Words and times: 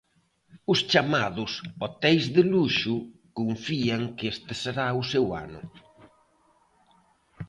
Os 0.71 0.79
chamados 0.91 1.51
hoteis 1.81 2.23
de 2.35 2.41
luxo 2.53 2.95
confían 3.39 4.01
que 4.17 4.25
este 4.33 4.53
será 4.63 4.87
o 5.01 5.03
seu 5.11 5.25
ano. 5.45 5.61